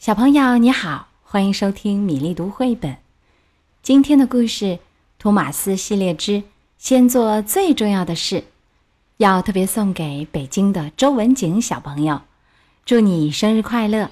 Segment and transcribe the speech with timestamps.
[0.00, 2.96] 小朋友你好，欢迎收听米粒读绘本。
[3.82, 4.64] 今天的故事
[5.18, 6.42] 《托马斯系列之
[6.78, 8.36] 先做最重要的事》，
[9.18, 12.22] 要特别送给北京的周文景小朋友。
[12.86, 14.10] 祝你生日快乐，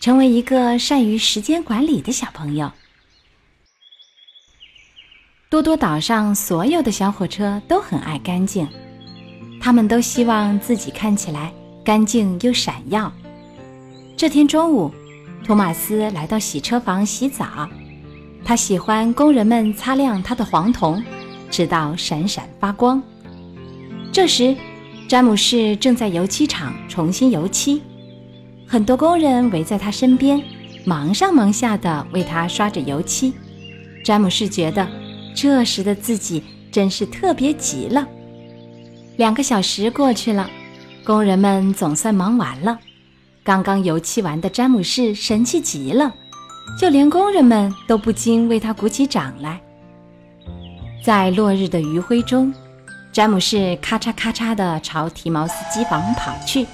[0.00, 2.72] 成为一个善于时间管理的小朋友。
[5.50, 8.66] 多多岛上所有的小火车都很爱干净，
[9.60, 11.52] 他们都希望自己看起来
[11.84, 13.12] 干净又闪耀。
[14.16, 14.90] 这天中午。
[15.44, 17.68] 托马斯来到洗车房洗澡，
[18.44, 21.02] 他喜欢工人们擦亮他的黄铜，
[21.50, 23.02] 直到闪闪发光。
[24.12, 24.56] 这时，
[25.08, 27.80] 詹姆士正在油漆厂重新油漆，
[28.66, 30.42] 很多工人围在他身边，
[30.84, 33.32] 忙上忙下的为他刷着油漆。
[34.04, 34.88] 詹姆士觉得
[35.34, 36.42] 这时的自己
[36.72, 38.06] 真是特别极了。
[39.16, 40.50] 两个小时过去了，
[41.04, 42.78] 工人们总算忙完了。
[43.46, 46.12] 刚刚油漆完的詹姆士神气极了，
[46.76, 49.60] 就连工人们都不禁为他鼓起掌来。
[51.04, 52.52] 在落日的余晖中，
[53.12, 56.66] 詹姆士咔嚓咔嚓地朝提毛斯机房跑去，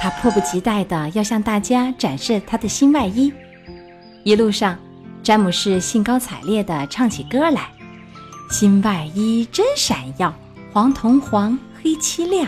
[0.00, 3.32] 他迫不及待地要向大家展示他的新外衣。
[4.22, 4.78] 一路上，
[5.20, 7.62] 詹姆士兴高采烈地唱起歌来
[8.52, 10.32] ：“新外衣真闪耀，
[10.72, 12.46] 黄铜黄，黑漆亮。”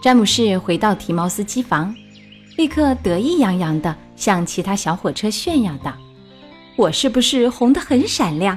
[0.00, 1.92] 詹姆士回到提毛斯机房，
[2.56, 5.92] 立刻得意洋洋地向其他小火车炫耀道
[6.78, 8.56] ：“我是不是红得很闪亮？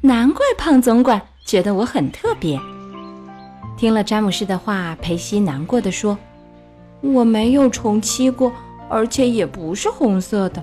[0.00, 2.58] 难怪胖总管觉得我很特别。”
[3.78, 6.18] 听了詹姆士的话，裴西难过的说
[7.00, 8.52] ：“我没有重漆过，
[8.88, 10.62] 而且也不是红色的。”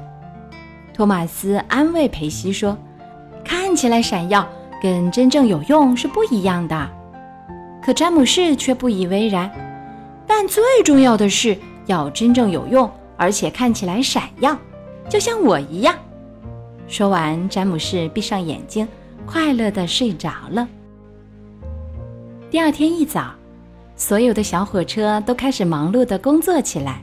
[0.94, 2.78] 托马斯安慰裴西说
[3.46, 4.46] ：“看起来闪耀，
[4.84, 6.90] 跟真正有用是不一样的。”
[7.82, 9.50] 可詹姆士却不以为然。
[10.28, 14.56] 但最重要的是要真正有用，而且看起来闪耀，
[15.10, 15.96] 就像我一样。
[16.88, 18.88] 说完，詹姆士闭上眼睛，
[19.26, 20.68] 快乐地睡着了。
[22.52, 23.34] 第二天一早，
[23.96, 27.02] 所有的小火车都开始忙碌地工作起来。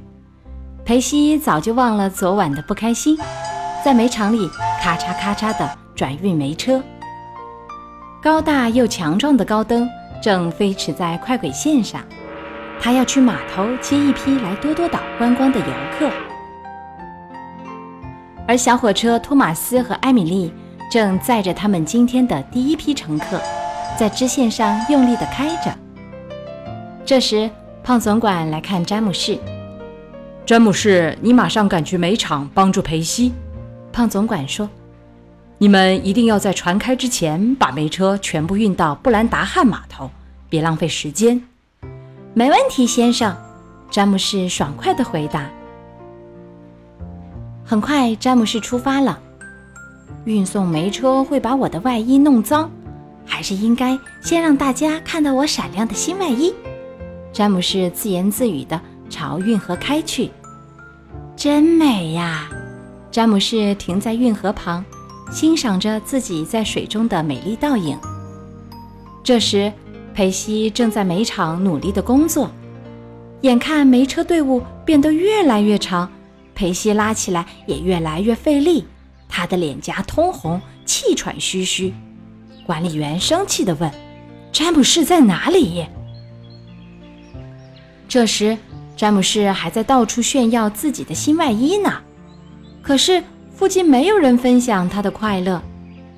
[0.84, 3.19] 裴西早就忘了昨晚的不开心，
[3.83, 4.49] 在煤场里
[4.83, 6.83] 咔嚓咔嚓地转运煤车。
[8.23, 9.89] 高大又强壮的高登
[10.23, 12.03] 正飞驰在快轨线上。
[12.81, 15.67] 他要去码头接一批来多多岛观光的游
[15.99, 16.11] 客，
[18.47, 20.53] 而小火车托马斯和艾米丽
[20.91, 23.41] 正载着他们今天的第一批乘客，
[23.99, 25.75] 在支线上用力地开着。
[27.07, 27.51] 这时，
[27.83, 29.39] 胖总管来看詹姆士。
[30.45, 33.33] 詹姆士，你马上赶去煤场帮助裴西。
[33.93, 34.69] 胖总管说
[35.57, 40.11] ：“你们一定要在船开之前把煤车全部运到布兰达汉码头，
[40.51, 41.43] 别浪费时间。”
[42.37, 43.34] 没问题，先生。
[43.91, 45.49] 詹姆士爽快地回答。
[47.65, 49.21] 很快，詹姆士出发了。
[50.25, 52.69] 运送煤车会把我的外衣弄脏，
[53.25, 56.53] 还是应该先让大家看到我闪亮的新外衣。
[57.33, 60.31] 詹姆士自言自语地朝运河开去。
[61.37, 62.49] 真美呀！
[63.12, 64.84] 詹姆士停在运河旁，
[65.31, 67.97] 欣赏着自己在水中的美丽倒影。
[69.22, 69.72] 这时，
[70.15, 72.49] 裴西正在煤场努力的工作，
[73.41, 76.09] 眼看煤车队伍变得越来越长，
[76.55, 78.87] 裴西拉起来也越来越费力，
[79.29, 81.93] 他的脸颊通红，气喘吁吁。
[82.65, 83.91] 管理员生气地问
[84.53, 85.85] ：“詹姆士在哪里？”
[88.09, 88.57] 这时，
[88.97, 91.93] 詹姆士还在到处炫耀自己的新外衣呢。
[92.81, 93.21] 可是
[93.53, 95.61] 附近没有人分享他的快乐。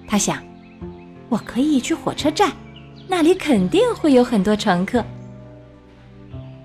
[0.07, 0.39] 他想
[1.31, 2.53] ：“我可以去火车站。”
[3.09, 5.05] 那里肯定会有很多乘客。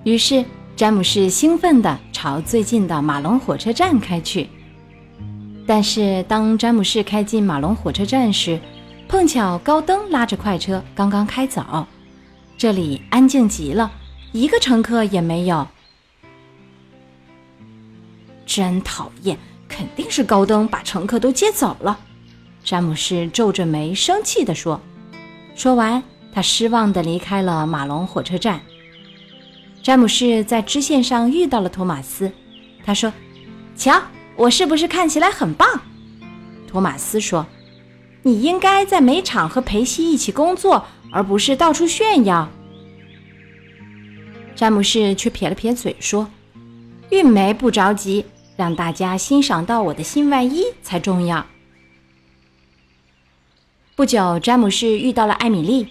[0.03, 0.43] 于是，
[0.75, 4.49] 詹姆士兴奋地朝最近的马龙火车站开去。
[5.67, 8.59] 但是，当詹姆士开进马龙火车站时，
[9.07, 11.85] 碰巧高登拉着快车刚刚开走，
[12.57, 13.91] 这里安静极了，
[14.31, 15.67] 一个乘客也没有。
[18.45, 19.37] 真讨厌，
[19.69, 21.99] 肯定是高登把乘客都接走了。
[22.63, 24.81] 詹姆士皱着眉，生气地说。
[25.55, 26.01] 说完。
[26.33, 28.61] 他失望地离开了马龙火车站。
[29.83, 32.31] 詹姆士在支线上遇到了托马斯，
[32.85, 33.11] 他说
[33.75, 34.01] ：“瞧，
[34.35, 35.81] 我是不是看起来很棒？”
[36.67, 37.45] 托马斯说
[38.23, 42.47] ：“你应该在煤场和裴西一起工作，而不是到处炫耀。”
[44.55, 46.29] 詹姆士却撇了撇嘴说
[47.09, 48.23] ：“运煤不着急，
[48.55, 51.45] 让大家欣赏到我的新外衣才重要。”
[53.97, 55.87] 不久，詹姆士遇到了艾米丽。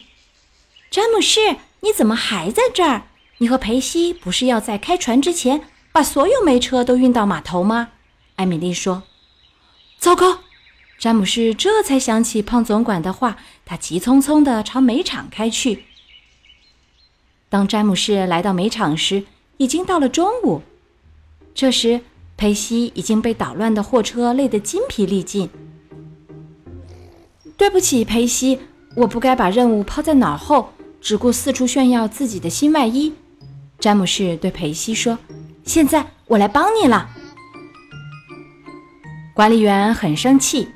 [0.91, 3.03] 詹姆士，你怎么还在这儿？
[3.39, 7.91] 你和裴西不是要在开船之前把所有煤车都运到码头吗？
[8.35, 9.05] 艾米丽说。
[10.01, 10.41] 糟糕！
[10.99, 15.85] 詹姆士这才想起胖总管的话，他急匆匆地朝煤场开去。
[17.49, 19.23] 当詹姆士来到煤场时，
[19.59, 20.63] 已经到了中午。
[21.55, 22.01] 这时，
[22.37, 25.49] 裴西已经被捣乱的货车累得筋疲力尽。
[27.57, 28.59] 对不起，裴西，
[28.97, 33.13] 我不该把任务抛在脑后，只顾四处炫耀自己的新外衣。
[33.79, 35.19] 詹姆士对裴西说
[35.65, 37.09] ：“现在我来帮你了。”
[39.35, 40.69] 管理员很生气，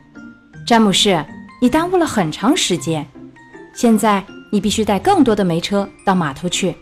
[0.67, 1.25] 詹姆士，
[1.61, 3.07] 你耽误了很长时间。
[3.75, 6.75] 现在你必须带更多的煤车到码头去。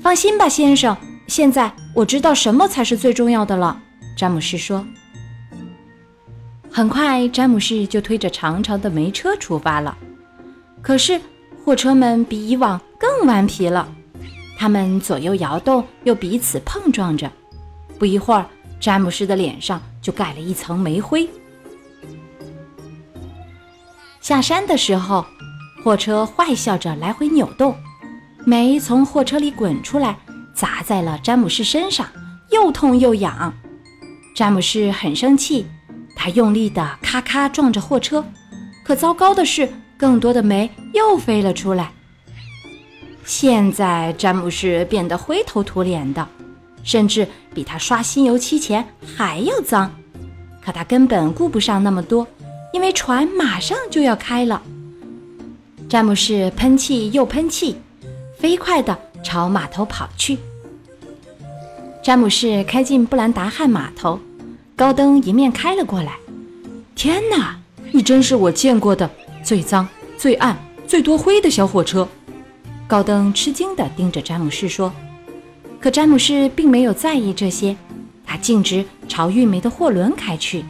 [0.00, 0.96] 放心吧，先生，
[1.26, 3.78] 现在我知道什么才是最重要的了。
[4.16, 4.86] 詹姆士说。
[6.70, 9.98] 很快，詹姆士就推着长长的煤车出发了。
[10.80, 11.20] 可是，
[11.68, 13.86] 货车们比以往更顽皮了，
[14.56, 17.30] 它们左右摇动，又彼此碰撞着。
[17.98, 18.46] 不一会儿，
[18.80, 21.28] 詹姆士的脸上就盖了一层煤灰。
[24.22, 25.26] 下山的时候，
[25.84, 27.76] 货车坏笑着来回扭动，
[28.46, 30.16] 煤从货车里滚出来，
[30.54, 32.06] 砸在了詹姆士身上，
[32.50, 33.52] 又痛又痒。
[34.34, 35.66] 詹姆士很生气，
[36.16, 38.24] 他用力地咔咔撞着货车，
[38.82, 41.92] 可糟糕的是，更多的煤又飞了出来。
[43.26, 46.26] 现在，詹姆士变得灰头土脸的。
[46.84, 49.92] 甚至比他刷新油漆前还要脏，
[50.64, 52.26] 可他根本顾不上那么多，
[52.72, 54.62] 因为船马上就要开了。
[55.86, 57.76] 詹姆士喷气又喷气，
[58.38, 60.38] 飞快地朝码头跑去。
[62.02, 64.18] 詹姆士开进布兰达汉码头，
[64.74, 66.14] 高登迎面开了过来。
[66.94, 67.60] 天哪，
[67.92, 69.10] 你真是我见过的
[69.48, 70.54] 最脏、最暗、
[70.86, 72.06] 最多灰的小火车！
[72.86, 74.92] 高登吃惊地盯着詹姆士说。
[75.80, 77.74] 可詹姆士并没有在意这些，
[78.26, 80.62] 他径直朝运煤的货轮开去。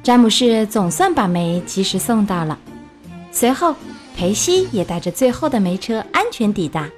[0.00, 2.56] 詹姆士总算把煤及时送到了。
[3.32, 3.74] 随后，
[4.16, 6.88] 裴西也带着最后的煤车安全抵达。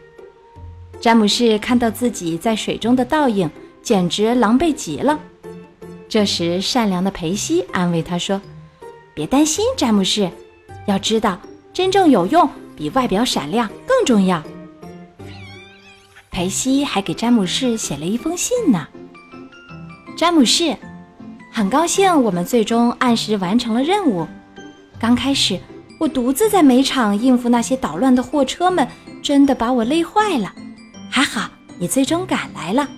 [1.01, 3.51] 詹姆士看到自己在水中的倒影，
[3.83, 5.19] 简直狼狈极了。
[6.11, 8.39] 这时，善良的裴西安慰他说
[9.15, 10.31] ：“别担心，詹姆士，
[10.87, 11.39] 要知道，
[11.73, 14.43] 真正有用比外表闪亮更重要。”
[16.31, 18.89] 裴西还给詹姆士写了一封信呢。
[20.17, 20.77] 詹姆士，
[21.51, 24.27] 很高兴我们最终按时完成了任务。
[24.99, 25.61] 刚开始，
[25.99, 28.87] 我独自在煤场应付那些捣乱的货车们，
[29.23, 30.55] 真的把我累坏了。
[31.11, 32.89] 还好你最终赶来了。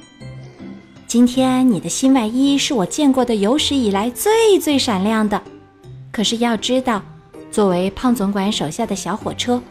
[1.06, 5.42] 今天你的新外衣是我见过的有史以来最最闪亮的。
[6.12, 7.02] 可是要知道，
[7.54, 9.62] 作为胖总管手下的小火车，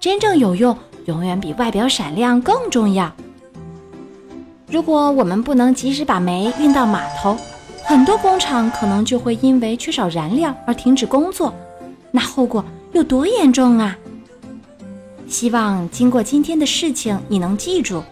[0.00, 0.76] 真正有用。
[1.04, 3.10] 永远比外表闪亮更重要。
[4.68, 7.36] 如果我们不能及时把煤运到码头，
[7.84, 11.54] 很多工厂可能就会因为缺少燃料而停止工作，
[12.10, 13.96] 那后果有多严重啊！
[15.28, 18.02] 希望经过今天的事情，你能记住：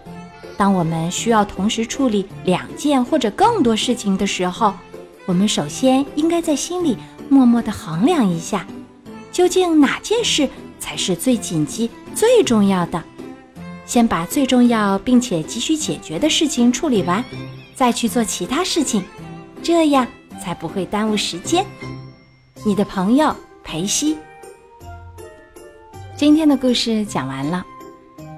[0.57, 4.73] 当我们需要同时处理两件或者更多事情的时候，
[5.27, 6.97] 我们首先应该在心里
[7.29, 8.65] 默默地衡量一下，
[9.37, 10.49] 究竟哪件事
[10.79, 11.91] 才是最紧急。
[12.15, 13.05] 最重要的，
[13.85, 17.23] 先把最重要并且急需解决的事情处理完，
[17.75, 19.05] 再去做其他事情，
[19.63, 20.07] 这样
[20.43, 21.67] 才不会耽误时间。
[22.65, 24.17] 你的朋友裴西。
[26.17, 27.63] 今天的故事讲完了，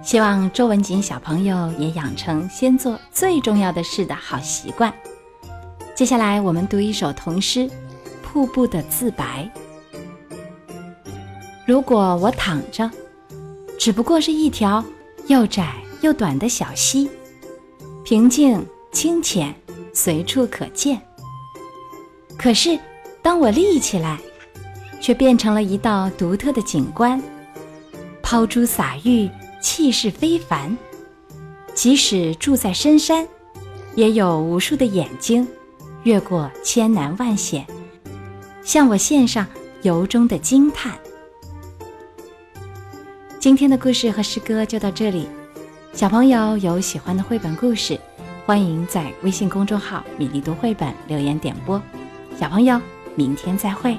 [0.02, 4.92] 希望周文锦小朋友也养成先做最重要的事的好习惯。
[5.94, 7.60] 接下来我们读一首童诗
[8.20, 9.48] 《瀑布的自白》。
[11.68, 12.90] 如果我躺着。
[13.78, 14.82] 只不过是一条
[15.26, 17.08] 又窄又短的小溪，
[18.02, 19.54] 平静清浅，
[19.92, 20.98] 随处可见。
[22.38, 22.76] 可是，
[23.20, 24.18] 当我立起来，
[24.98, 27.22] 却变成了一道独特的景观，
[28.22, 30.76] 抛珠洒玉，气势非凡。
[31.74, 33.28] 即使住在深山，
[33.94, 35.46] 也有无数的眼睛，
[36.02, 37.64] 越过千难万险，
[38.64, 39.46] 向我献上
[39.82, 40.98] 由衷的惊叹。
[43.40, 45.28] 今天的故事和诗歌就到这里，
[45.92, 47.96] 小朋友有喜欢的绘本故事，
[48.44, 51.80] 欢迎在微信公众号“米粒读绘本”留言点播。
[52.36, 52.80] 小朋友，
[53.14, 53.96] 明天再会。